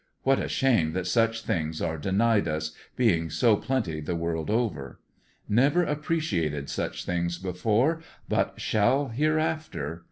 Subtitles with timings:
[0.23, 4.99] What a shame that such things are denied us, being so plenty the world over.
[5.47, 9.99] Never appreciated such things before but shall here after.